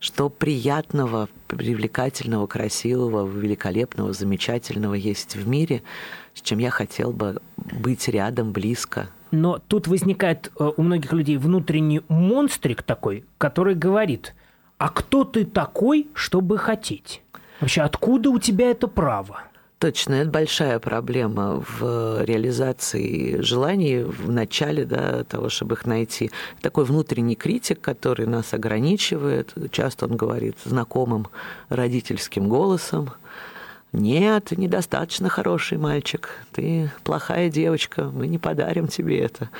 [0.00, 5.82] что приятного, привлекательного, красивого, великолепного, замечательного есть в мире,
[6.34, 9.10] с чем я хотел бы быть рядом, близко.
[9.30, 14.34] Но тут возникает э, у многих людей внутренний монстрик такой, который говорит,
[14.80, 17.20] а кто ты такой, чтобы хотеть?
[17.60, 19.42] Вообще, откуда у тебя это право?
[19.78, 26.30] Точно, это большая проблема в реализации желаний в начале да, того, чтобы их найти.
[26.62, 29.52] Такой внутренний критик, который нас ограничивает.
[29.70, 31.28] Часто он говорит знакомым
[31.68, 33.10] родительским голосом.
[33.92, 39.50] Нет, ты недостаточно хороший мальчик, ты плохая девочка, мы не подарим тебе это.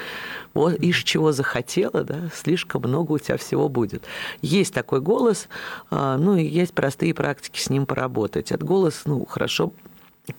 [0.55, 4.05] Вот ишь чего захотела, да, слишком много у тебя всего будет.
[4.41, 5.49] Есть такой голос,
[5.91, 8.53] а, ну и есть простые практики с ним поработать.
[8.53, 9.73] Этот голос, ну, хорошо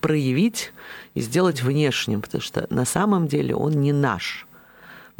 [0.00, 0.72] проявить
[1.14, 4.46] и сделать внешним, потому что на самом деле он не наш.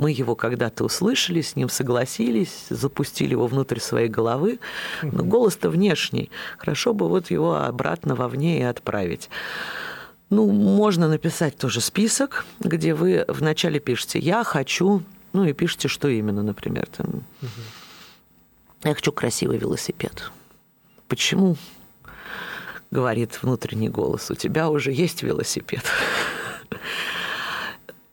[0.03, 4.59] Мы его когда-то услышали, с ним согласились, запустили его внутрь своей головы,
[5.01, 6.29] но голос-то внешний.
[6.59, 9.31] Хорошо бы вот его обратно вовне и отправить.
[10.29, 16.09] Ну, можно написать тоже список, где вы вначале пишете «я хочу», ну и пишите, что
[16.09, 16.89] именно, например.
[16.97, 17.23] Там,
[18.83, 20.33] «Я хочу красивый велосипед».
[21.07, 21.57] Почему?
[22.91, 25.85] Говорит внутренний голос, у тебя уже есть велосипед.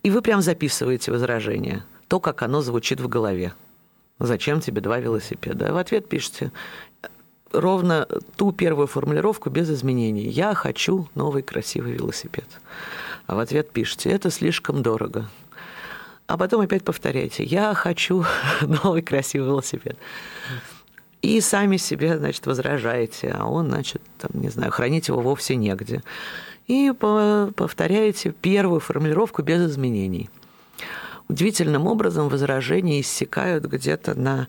[0.04, 3.54] И вы прям записываете возражение, то, как оно звучит в голове.
[4.20, 5.74] Зачем тебе два велосипеда?
[5.74, 6.52] В ответ пишете
[7.52, 10.28] ровно ту первую формулировку без изменений.
[10.28, 12.48] Я хочу новый красивый велосипед.
[13.28, 15.30] А в ответ пишите, это слишком дорого.
[16.28, 18.26] А потом опять повторяйте, я хочу
[18.62, 19.98] новый красивый велосипед.
[21.22, 26.02] И сами себе, значит, возражаете, а он, значит, там, не знаю, хранить его вовсе негде
[26.70, 30.30] и повторяете первую формулировку без изменений.
[31.28, 34.48] Удивительным образом возражения иссякают где-то на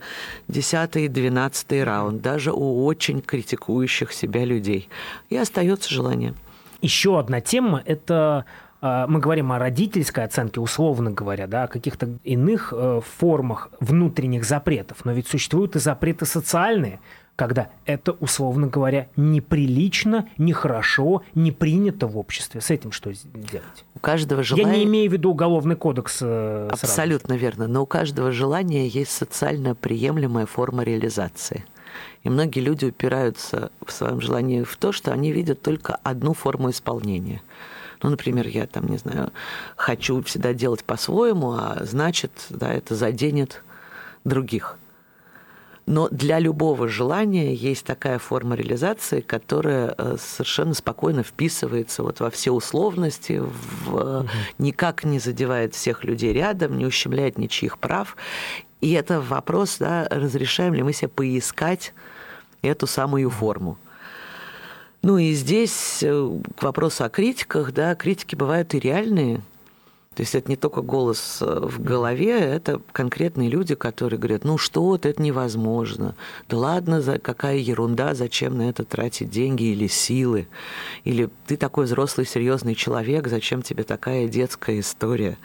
[0.48, 4.88] 10-12 раунд, даже у очень критикующих себя людей.
[5.30, 6.34] И остается желание.
[6.82, 8.44] Еще одна тема– это
[8.82, 14.44] а, мы говорим о родительской оценке, условно говоря, да, о каких-то иных э, формах внутренних
[14.44, 15.04] запретов.
[15.04, 17.00] Но ведь существуют и запреты социальные–
[17.40, 22.60] когда это, условно говоря, неприлично, нехорошо, не принято в обществе.
[22.60, 23.84] С этим что делать?
[23.94, 24.70] У каждого желания...
[24.70, 27.40] Я не имею в виду уголовный кодекс э, Абсолютно сразу.
[27.40, 27.66] верно.
[27.66, 31.64] Но у каждого желания есть социально приемлемая форма реализации.
[32.24, 36.68] И многие люди упираются в своем желании в то, что они видят только одну форму
[36.68, 37.40] исполнения.
[38.02, 39.32] Ну, например, я там, не знаю,
[39.76, 43.64] хочу всегда делать по-своему, а значит, да, это заденет
[44.24, 44.76] других.
[45.90, 52.30] Но для любого желания есть такая форма реализации, которая э, совершенно спокойно вписывается вот во
[52.30, 54.28] все условности, в, угу.
[54.58, 58.16] никак не задевает всех людей рядом, не ущемляет ничьих прав.
[58.80, 61.92] И это вопрос, да, разрешаем ли мы себе поискать
[62.62, 63.76] эту самую форму.
[65.02, 69.40] Ну и здесь э, к вопросу о критиках, да, критики бывают и реальные,
[70.20, 74.58] то есть это не только голос э, в голове, это конкретные люди, которые говорят, ну
[74.58, 76.14] что ты, это невозможно.
[76.46, 80.46] Да ладно, за какая ерунда, зачем на это тратить деньги или силы.
[81.04, 85.38] Или ты такой взрослый, серьезный человек, зачем тебе такая детская история.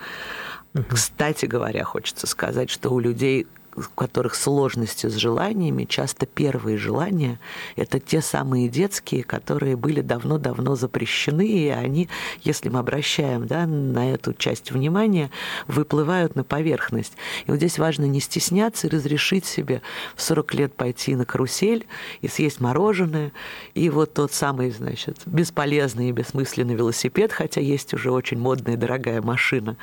[0.89, 7.39] Кстати говоря, хочется сказать, что у людей у которых сложности с желаниями, часто первые желания–
[7.75, 12.09] это те самые детские, которые были давно-давно запрещены, и они,
[12.41, 15.29] если мы обращаем да, на эту часть внимания,
[15.67, 17.13] выплывают на поверхность.
[17.45, 19.81] И вот здесь важно не стесняться и разрешить себе
[20.15, 21.85] в 40 лет пойти на карусель
[22.21, 23.31] и съесть мороженое,
[23.73, 29.21] и вот тот самый, значит, бесполезный и бессмысленный велосипед, хотя есть уже очень модная дорогая
[29.21, 29.75] машина,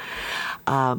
[0.65, 0.99] а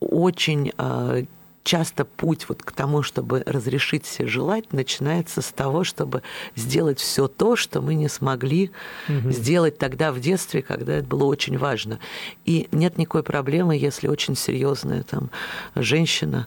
[0.00, 1.24] очень а,
[1.62, 6.22] часто путь вот к тому, чтобы разрешить себе желать, начинается с того, чтобы
[6.56, 8.70] сделать все то, что мы не смогли
[9.08, 9.30] угу.
[9.30, 11.98] сделать тогда в детстве, когда это было очень важно.
[12.44, 15.30] И нет никакой проблемы, если очень серьезная там
[15.74, 16.46] женщина,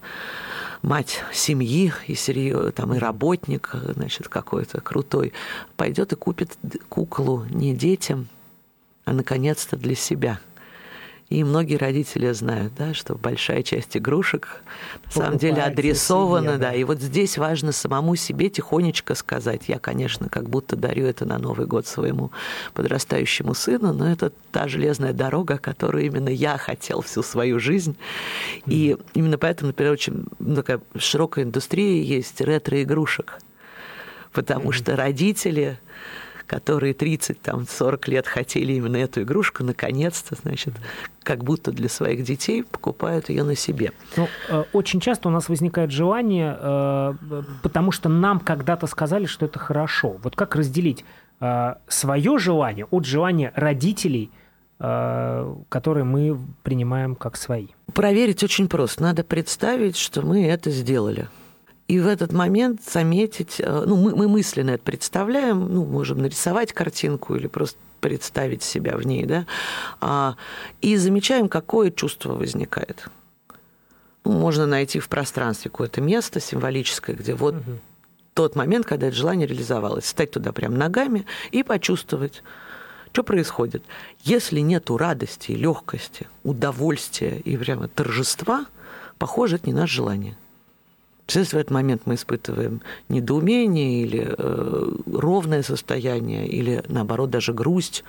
[0.82, 5.34] мать семьи и серьез, там и работник, значит, какой-то крутой,
[5.78, 6.58] пойдет и купит
[6.90, 8.28] куклу не детям,
[9.06, 10.40] а наконец-то для себя–
[11.34, 14.62] и многие родители знают, да, что большая часть игрушек
[15.06, 16.70] на самом деле адресована, себе, да.
[16.70, 16.74] да.
[16.76, 21.40] И вот здесь важно самому себе тихонечко сказать, я, конечно, как будто дарю это на
[21.40, 22.30] Новый год своему
[22.76, 27.98] подрастающему сыну, но это та железная дорога, которую именно я хотел всю свою жизнь.
[28.68, 33.40] И именно поэтому, например, очень такая широкая индустрия есть ретро-игрушек.
[34.32, 34.76] Потому mm-hmm.
[34.76, 35.80] что родители
[36.48, 40.74] которые 30, там, 40 лет хотели именно эту игрушку, наконец-то, значит,
[41.24, 43.92] как будто для своих детей покупают ее на себе.
[44.18, 47.14] Ну, э, очень часто у нас возникает желание, э,
[47.62, 50.18] потому что нам когда-то сказали, что это хорошо.
[50.24, 51.06] Вот как разделить
[51.40, 54.32] э, свое желание от желания родителей,
[54.80, 57.68] которые мы принимаем как свои?
[57.94, 59.02] Проверить очень просто.
[59.04, 61.30] Надо представить, что мы это сделали.
[61.88, 66.72] И в этот момент заметить, э, ну, мы, мы мысленно это представляем, ну, можем нарисовать
[66.72, 69.46] картинку или просто представить себя в ней, да,
[70.02, 70.36] а,
[70.82, 73.08] и замечаем, какое чувство возникает.
[74.26, 77.80] Ну, можно найти в пространстве какое-то место символическое, где вот угу.
[78.34, 82.44] тот момент, когда это желание реализовалось, стать туда прям ногами и почувствовать,
[83.14, 83.84] Что происходит?
[84.24, 88.66] Если нету радости, легкости, удовольствия и прямо торжества,
[89.18, 90.36] похоже, это не наше желание.
[91.28, 98.04] Если в этот момент мы испытываем недоумение или э, ровное состояние, или наоборот даже грусть,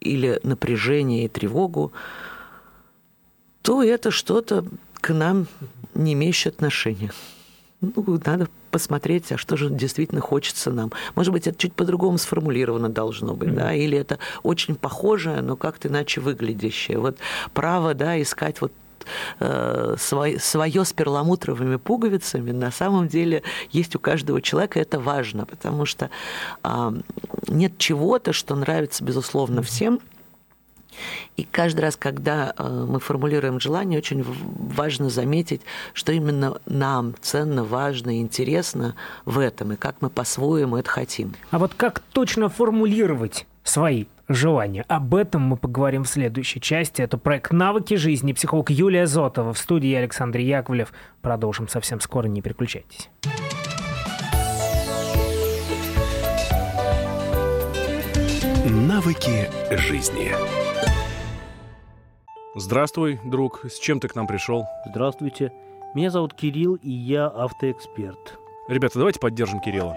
[0.00, 1.92] или напряжение и тревогу,
[3.62, 4.64] то это что-то
[5.00, 5.46] к нам
[5.94, 7.12] не имеющее отношения.
[7.80, 10.92] Ну, надо посмотреть, а что же действительно хочется нам.
[11.14, 13.54] Может быть, это чуть по-другому сформулировано должно быть, mm-hmm.
[13.54, 16.98] да, или это очень похожее, но как-то иначе выглядящее.
[16.98, 17.18] Вот
[17.54, 18.72] право, да, искать вот
[19.40, 22.50] э, свое, свое с перламутровыми пуговицами.
[22.50, 26.10] На самом деле есть у каждого человека, это важно, потому что
[26.64, 26.92] э,
[27.48, 30.00] нет чего-то, что нравится, безусловно, всем,
[31.36, 37.64] и каждый раз, когда э, мы формулируем желание, очень важно заметить, что именно нам ценно,
[37.64, 41.34] важно и интересно в этом, и как мы по-своему это хотим.
[41.50, 44.84] А вот как точно формулировать свои желания.
[44.88, 47.02] Об этом мы поговорим в следующей части.
[47.02, 48.32] Это проект «Навыки жизни».
[48.32, 49.52] Психолог Юлия Зотова.
[49.52, 50.92] В студии Александр Яковлев.
[51.22, 52.26] Продолжим совсем скоро.
[52.26, 53.10] Не переключайтесь.
[58.66, 60.32] Навыки жизни.
[62.54, 63.64] Здравствуй, друг.
[63.64, 64.66] С чем ты к нам пришел?
[64.86, 65.52] Здравствуйте.
[65.94, 68.38] Меня зовут Кирилл, и я автоэксперт.
[68.68, 69.96] Ребята, давайте поддержим Кирилла.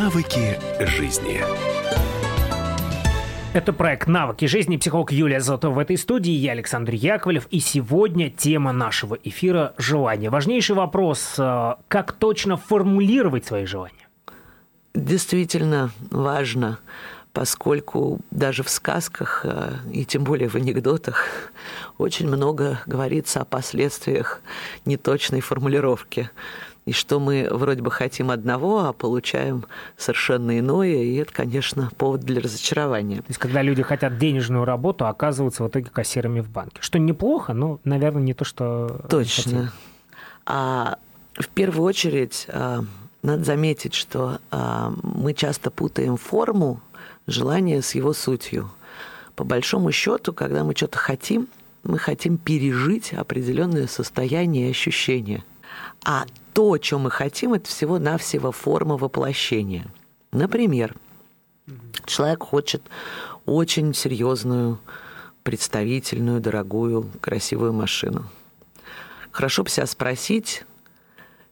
[0.00, 1.42] Навыки жизни.
[3.52, 4.78] Это проект «Навыки жизни».
[4.78, 6.32] Психолог Юлия Зотова в этой студии.
[6.32, 7.46] Я Александр Яковлев.
[7.50, 10.30] И сегодня тема нашего эфира– желание.
[10.30, 14.08] Важнейший вопрос э,– как точно формулировать свои желания?
[14.94, 16.78] Действительно важно,
[17.34, 21.26] поскольку даже в сказках э, и тем более в анекдотах
[21.98, 24.40] очень много говорится о последствиях
[24.86, 26.30] неточной формулировки
[26.90, 29.64] и что мы вроде бы хотим одного, а получаем
[29.96, 33.18] совершенно иное, и это, конечно, повод для разочарования.
[33.18, 36.78] То есть, когда люди хотят денежную работу, а оказываются в итоге кассирами в банке.
[36.80, 39.72] Что неплохо, но, наверное, не то, что Точно.
[40.46, 40.98] А
[41.34, 42.80] в первую очередь а,
[43.22, 46.80] надо заметить, что а, мы часто путаем форму
[47.28, 48.68] желания с его сутью.
[49.36, 51.46] По большому счету, когда мы что-то хотим,
[51.84, 55.44] мы хотим пережить определенное состояние и ощущение.
[56.04, 59.86] А то, чем мы хотим, это всего-навсего форма воплощения.
[60.32, 60.94] Например,
[62.06, 62.82] человек хочет
[63.46, 64.78] очень серьезную,
[65.42, 68.26] представительную, дорогую, красивую машину.
[69.30, 70.64] Хорошо бы себя спросить,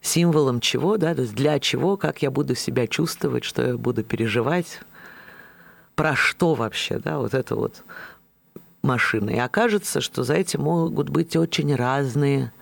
[0.01, 4.03] символом чего, да, то есть для чего, как я буду себя чувствовать, что я буду
[4.03, 4.81] переживать,
[5.95, 7.83] про что вообще, да, вот это вот
[8.83, 9.31] машина.
[9.31, 12.53] И окажется, что за этим могут быть очень разные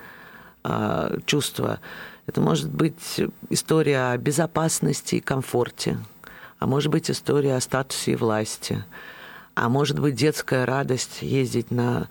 [1.26, 1.81] чувства.
[2.26, 5.98] Это может быть история о безопасности и комфорте,
[6.59, 8.85] а может быть история о статусе и власти,
[9.55, 12.09] а может быть детская радость ездить на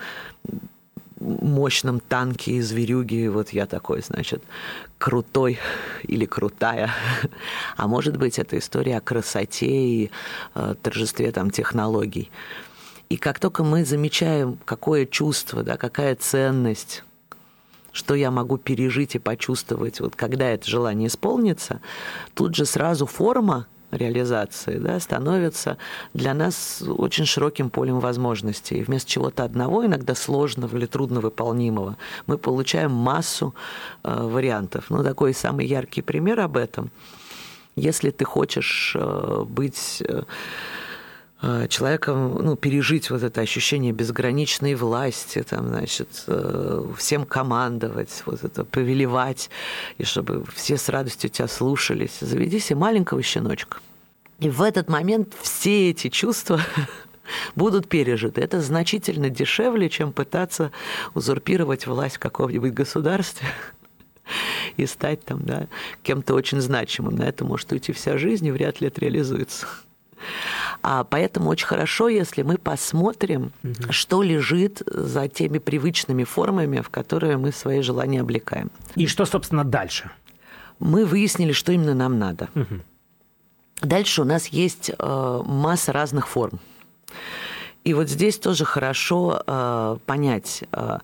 [1.19, 4.43] мощном танке из зверюги, вот я такой, значит,
[4.97, 5.59] крутой
[6.03, 6.91] или крутая.
[7.77, 10.11] А может быть, это история о красоте и
[10.55, 12.31] э, торжестве там технологий.
[13.09, 17.03] И как только мы замечаем, какое чувство, да, какая ценность
[17.95, 21.79] что я могу пережить и почувствовать, вот когда это желание исполнится,
[22.33, 25.77] тут же сразу форма реализации да, становится
[26.13, 28.79] для нас очень широким полем возможностей.
[28.79, 31.95] И вместо чего-то одного, иногда сложного или трудновыполнимого,
[32.27, 33.55] мы получаем массу
[34.03, 34.87] э, вариантов.
[34.89, 36.91] Ну, такой самый яркий пример об этом.
[37.77, 40.03] Если ты хочешь э, быть...
[40.05, 40.23] Э,
[41.69, 48.63] человеком ну, пережить вот это ощущение безграничной власти, там, значит, э, всем командовать, вот это
[48.63, 49.49] повелевать,
[49.97, 52.17] и чтобы все с радостью тебя слушались.
[52.21, 53.79] Заведи себе маленького щеночка.
[54.39, 56.61] И в этот момент все эти чувства
[57.55, 58.41] будут пережиты.
[58.41, 60.71] Это значительно дешевле, чем пытаться
[61.13, 63.47] узурпировать власть в каком-нибудь государстве
[64.77, 65.67] и стать там, да,
[66.01, 67.15] кем-то очень значимым.
[67.15, 69.67] На это может уйти вся жизнь, и вряд ли это реализуется.
[70.81, 73.91] А поэтому очень хорошо, если мы посмотрим, угу.
[73.91, 78.71] что лежит за теми привычными формами, в которые мы свои желания облекаем.
[78.95, 80.11] И что, собственно, дальше?
[80.79, 82.49] Мы выяснили, что именно нам надо.
[82.55, 82.81] Угу.
[83.81, 86.59] Дальше у нас есть э, масса разных форм.
[87.83, 90.99] И вот здесь тоже хорошо э, понять, э,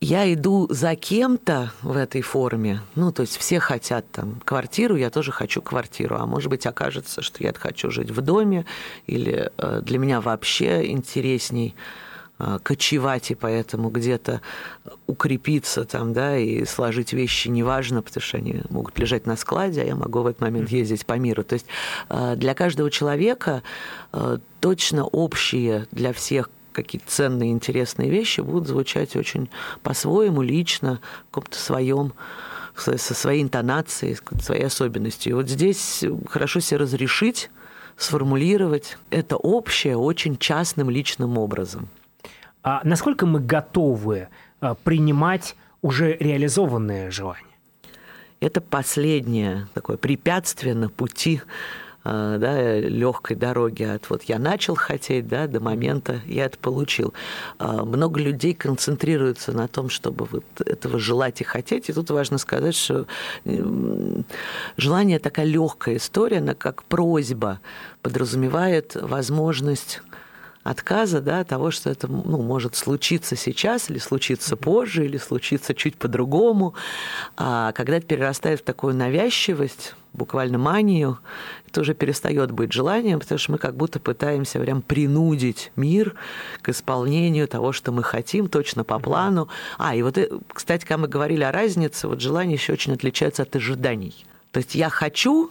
[0.00, 5.10] я иду за кем-то в этой форме, ну, то есть все хотят там квартиру, я
[5.10, 8.64] тоже хочу квартиру, а может быть окажется, что я хочу жить в доме,
[9.06, 11.74] или э, для меня вообще интересней
[12.38, 14.40] э, кочевать и поэтому где-то
[15.06, 19.84] укрепиться там, да, и сложить вещи неважно, потому что они могут лежать на складе, а
[19.84, 21.44] я могу в этот момент ездить по миру.
[21.44, 21.66] То есть
[22.08, 23.62] э, для каждого человека
[24.60, 29.50] точно общие для всех какие-то ценные, интересные вещи будут звучать очень
[29.82, 32.12] по-своему, лично, в каком-то своем
[32.76, 35.30] со своей интонацией, с своей особенностью.
[35.30, 37.50] И вот здесь хорошо себе разрешить,
[37.96, 41.88] сформулировать это общее очень частным личным образом.
[42.62, 44.28] А насколько мы готовы
[44.60, 47.44] а, принимать уже реализованные желания?
[48.40, 51.42] Это последнее такое препятствие на пути
[52.04, 57.12] да, легкой дороги от вот я начал хотеть, да, до момента я это получил.
[57.58, 61.90] А, много людей концентрируются на том, чтобы вот этого желать и хотеть.
[61.90, 63.06] И тут важно сказать, что
[64.76, 67.60] желание такая легкая история, она как просьба
[68.02, 70.00] подразумевает возможность
[70.62, 75.96] отказа, да, того, что это ну, может случиться сейчас, или случиться позже, или случиться чуть
[75.96, 76.74] по-другому.
[77.36, 81.18] А когда это перерастает в такую навязчивость, буквально манию,
[81.68, 86.14] это уже перестает быть желанием, потому что мы как будто пытаемся прям принудить мир
[86.62, 89.48] к исполнению того, что мы хотим, точно по плану.
[89.78, 93.42] А, и вот, э, кстати, когда мы говорили о разнице, вот желание еще очень отличается
[93.42, 94.26] от ожиданий.
[94.50, 95.50] То есть я хочу,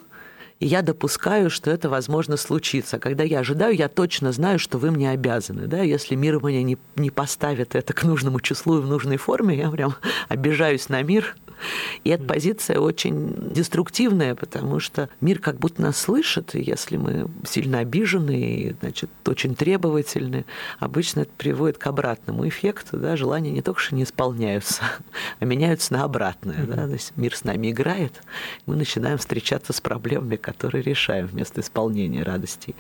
[0.60, 3.00] и я допускаю, что это возможно случиться.
[3.00, 5.68] Когда я ожидаю, я точно знаю, что вы мне обязаны.
[5.68, 5.82] Да?
[5.82, 9.72] Если мир мне не, не поставит это к нужному числу и в нужной форме, я
[9.72, 9.96] прям
[10.28, 11.36] обижаюсь на мир,
[12.04, 17.30] и эта позиция очень деструктивная, потому что мир как будто нас слышит, и если мы
[17.48, 20.46] сильно обижены и, значит, очень требовательны,
[20.80, 24.84] обычно это приводит к обратному эффекту, да, желания не только что не исполняются,
[25.40, 28.22] а меняются на обратное, да, то есть мир с нами играет,
[28.66, 32.76] мы начинаем встречаться с проблемами, которые решаем вместо исполнения радостей.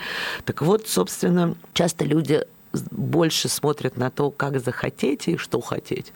[0.46, 2.44] Так вот, собственно, часто люди
[2.92, 6.14] больше смотрят на то, как захотеть и что хотеть,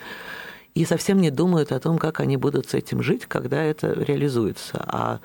[0.76, 4.84] и совсем не думают о том, как они будут с этим жить, когда это реализуется.
[4.88, 5.20] А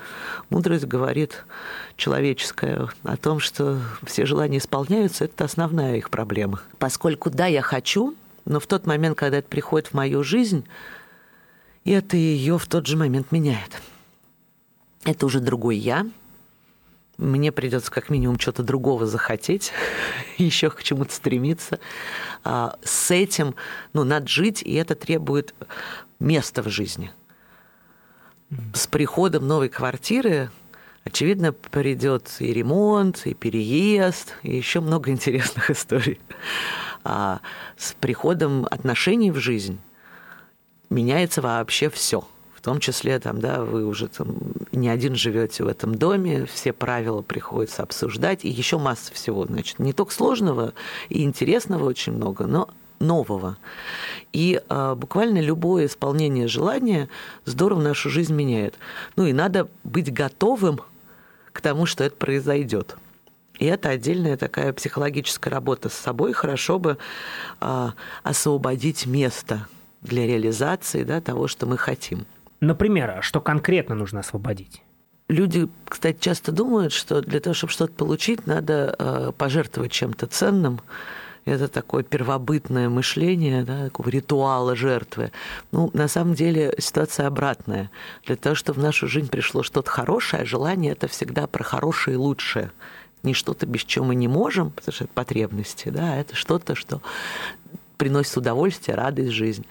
[0.50, 1.44] мудрость говорит
[1.96, 6.60] человеческая о том, что все желания исполняются, это основная их проблема.
[6.78, 10.66] Поскольку да, я хочу, но в тот момент, когда это приходит в мою жизнь,
[11.84, 13.80] это ее в тот же момент меняет.
[15.04, 16.06] Это уже другой я,
[17.18, 19.72] мне придется как минимум что-то другого захотеть,
[20.38, 21.78] еще к чему-то стремиться.
[22.44, 23.54] А, с этим
[23.92, 25.54] ну, надо жить, и это требует
[26.18, 27.10] места в жизни.
[28.72, 30.50] С приходом новой квартиры
[31.04, 36.20] очевидно, придет и ремонт, и переезд, и еще много интересных историй.
[37.04, 37.40] А
[37.76, 39.80] с приходом отношений в жизнь
[40.90, 42.26] меняется вообще все
[42.68, 44.36] том числе там, да, вы уже там
[44.72, 49.78] не один живете в этом доме, все правила приходится обсуждать, и еще масса всего, значит,
[49.78, 50.74] не только сложного
[51.08, 52.68] и интересного очень много, но
[53.00, 53.56] нового.
[54.34, 57.08] И а, буквально любое исполнение желания
[57.46, 58.74] здорово нашу жизнь меняет.
[59.16, 60.82] Ну и надо быть готовым
[61.54, 62.98] к тому, что это произойдет.
[63.58, 66.34] И это отдельная такая психологическая работа с собой.
[66.34, 66.98] Хорошо бы
[67.60, 67.94] а,
[68.24, 69.66] освободить место
[70.02, 72.26] для реализации да, того, что мы хотим.
[72.60, 74.82] Например, а что конкретно нужно освободить?
[75.28, 80.80] Люди, кстати, часто думают, что для того, чтобы что-то получить, надо э, пожертвовать чем-то ценным.
[81.44, 85.32] Это такое первобытное мышление, да, такого ритуала жертвы.
[85.70, 87.90] Ну, на самом деле ситуация обратная.
[88.26, 92.18] Для того, чтобы в нашу жизнь пришло что-то хорошее, желание это всегда про хорошее и
[92.18, 92.70] лучшее.
[93.22, 97.02] Не что-то, без чего мы не можем, потому что это потребности, да, это что-то, что
[97.98, 99.66] приносит удовольствие, радость, жизнь.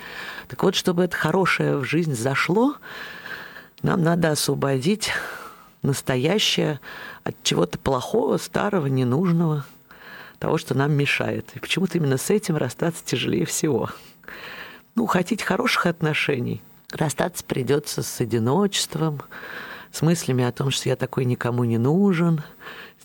[0.48, 2.76] Так вот, чтобы это хорошее в жизнь зашло,
[3.82, 5.12] нам надо освободить
[5.82, 6.80] настоящее
[7.24, 9.66] от чего-то плохого, старого, ненужного,
[10.40, 11.50] того, что нам мешает.
[11.56, 13.90] И почему-то именно с этим расстаться тяжелее всего.
[14.96, 16.62] Ну, хотите хороших отношений,
[16.92, 19.22] расстаться придется с одиночеством,
[19.92, 22.44] с мыслями о том, что я такой никому не нужен,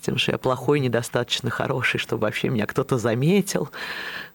[0.02, 3.70] тем, что я плохой, недостаточно хороший, чтобы вообще меня кто-то заметил.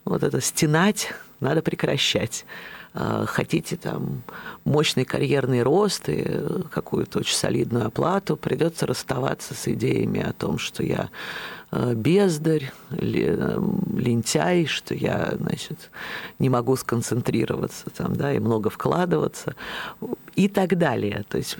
[0.05, 2.45] Вот это стенать надо прекращать.
[2.93, 4.23] А, хотите там
[4.63, 6.25] мощный карьерный рост и
[6.71, 11.09] какую-то очень солидную оплату, придется расставаться с идеями о том, что я
[11.71, 15.91] бездарь, лентяй, что я, значит,
[16.39, 19.55] не могу сконцентрироваться там, да, и много вкладываться
[20.35, 21.25] и так далее.
[21.27, 21.57] То есть,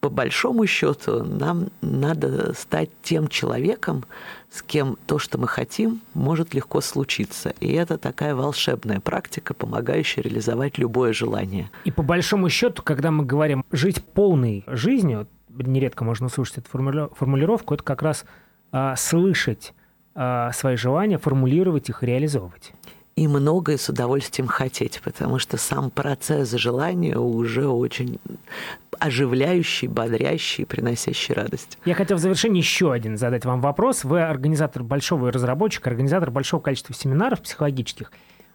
[0.00, 4.04] по большому счету, нам надо стать тем человеком,
[4.50, 7.52] с кем то, что мы хотим, может легко случиться.
[7.60, 11.70] И это такая волшебная практика, помогающая реализовать любое желание.
[11.84, 17.74] И по большому счету, когда мы говорим жить полной жизнью, нередко можно услышать эту формулировку,
[17.74, 18.24] это как раз
[18.72, 19.74] а, слышать
[20.14, 22.72] а, свои желания, формулировать их и реализовывать
[23.20, 28.18] и многое с удовольствием хотеть, потому что сам процесс желания уже очень
[28.98, 31.76] оживляющий, бодрящий, приносящий радость.
[31.84, 34.04] Я хотел в завершении еще один задать вам вопрос.
[34.04, 38.10] Вы организатор большого разработчик, организатор большого количества семинаров психологических,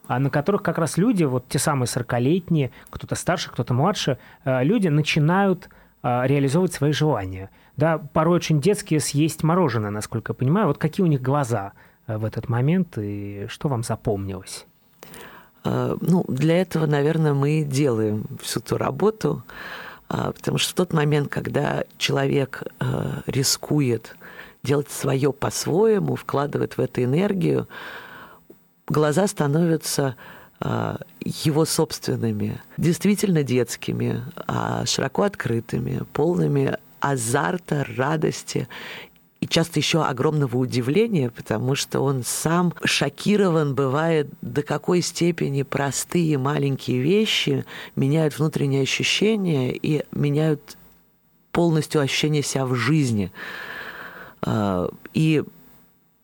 [0.08, 4.64] а на которых как раз люди, вот те самые 40-летние, кто-то старше, кто-то младше, э,
[4.64, 5.70] люди начинают
[6.02, 7.52] э, реализовывать свои желания.
[7.78, 10.68] Да, порой очень детские съесть мороженое, насколько я понимаю.
[10.68, 11.74] Вот какие у них глаза–
[12.08, 14.66] в этот момент и что вам запомнилось?
[15.64, 19.44] А, ну, для этого, наверное, мы делаем всю ту работу,
[20.08, 24.16] а, потому что в тот момент, когда человек а, рискует
[24.64, 27.68] делать свое по-своему, вкладывает в это энергию,
[28.88, 30.16] глаза становятся
[31.20, 34.24] его собственными, действительно детскими,
[34.86, 36.78] широко открытыми, полными
[37.12, 38.68] азарта, радости
[39.40, 46.38] и часто еще огромного удивления, потому что он сам шокирован бывает, до какой степени простые
[46.40, 47.64] маленькие вещи
[47.96, 50.78] меняют внутренние ощущения и меняют
[51.52, 53.32] полностью ощущение себя в жизни.
[54.42, 55.44] А, и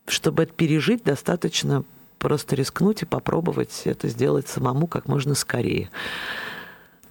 [0.07, 1.83] чтобы это пережить, достаточно
[2.17, 5.91] просто рискнуть и попробовать это сделать самому как можно скорее.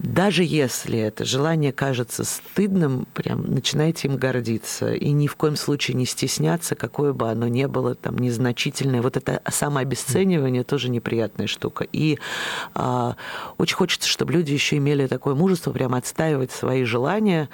[0.03, 4.93] Даже если это желание кажется стыдным, прям начинайте им гордиться.
[4.93, 9.03] И ни в коем случае не стесняться, какое бы оно ни было там незначительное.
[9.03, 11.85] Вот это самообесценивание тоже неприятная штука.
[11.91, 12.17] И
[12.73, 13.15] а,
[13.59, 17.47] очень хочется, чтобы люди еще имели такое мужество прям отстаивать свои желания.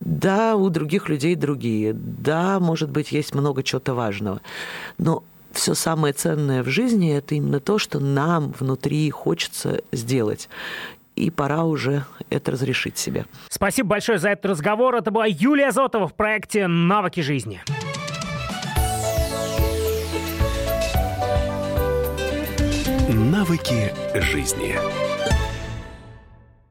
[0.00, 1.92] Да, у других людей другие.
[1.92, 4.40] Да, может быть, есть много чего-то важного.
[4.98, 10.48] Но все самое ценное в жизни это именно то, что нам внутри хочется сделать
[11.16, 13.26] и пора уже это разрешить себе.
[13.48, 14.94] Спасибо большое за этот разговор.
[14.96, 17.60] Это была Юлия Зотова в проекте «Навыки жизни».
[23.08, 24.76] Навыки жизни.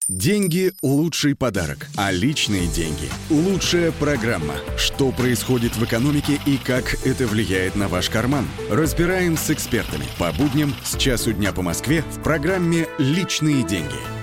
[0.08, 4.56] Деньги– лучший подарок, а личные деньги– лучшая программа.
[4.78, 8.46] Что происходит в экономике и как это влияет на ваш карман?
[8.70, 14.21] Разбираем с экспертами по будням с часу дня по Москве в программе «Личные деньги».